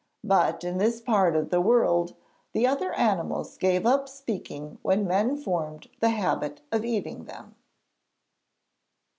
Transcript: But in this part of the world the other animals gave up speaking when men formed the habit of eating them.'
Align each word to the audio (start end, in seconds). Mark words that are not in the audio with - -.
But 0.23 0.63
in 0.63 0.79
this 0.79 0.99
part 0.99 1.35
of 1.35 1.51
the 1.51 1.61
world 1.61 2.15
the 2.53 2.65
other 2.65 2.91
animals 2.93 3.55
gave 3.55 3.85
up 3.85 4.09
speaking 4.09 4.79
when 4.81 5.05
men 5.05 5.37
formed 5.37 5.89
the 5.99 6.09
habit 6.09 6.59
of 6.71 6.83
eating 6.83 7.25
them.' 7.25 7.53